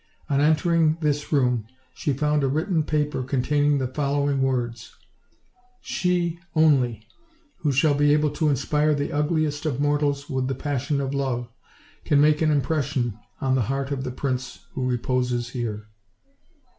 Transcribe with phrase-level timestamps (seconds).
[0.31, 4.95] On entering this room she found a written paper containing the following words:
[5.79, 7.07] "She, only,
[7.57, 11.49] who shall be able to inspire the ugliest of mortals with the passion of love,
[12.03, 15.85] can make an impression on the heart of the prince who reposes here."